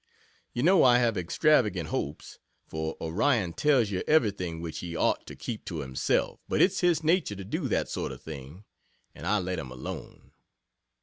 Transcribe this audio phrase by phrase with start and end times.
[0.53, 5.35] You know I have extravagant hopes, for Orion tells you everything which he ought to
[5.35, 8.63] keep to himself but it's his nature to do that sort of thing,
[9.13, 10.31] and I let him alone.